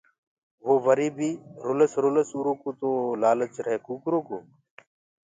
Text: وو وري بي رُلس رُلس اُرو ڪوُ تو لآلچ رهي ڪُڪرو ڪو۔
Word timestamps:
وو 0.65 0.73
وري 0.85 1.09
بي 1.17 1.29
رُلس 1.67 1.91
رُلس 2.05 2.29
اُرو 2.37 2.53
ڪوُ 2.61 2.69
تو 2.79 2.91
لآلچ 3.21 3.53
رهي 3.65 3.77
ڪُڪرو 3.87 4.19
ڪو۔ 4.27 4.37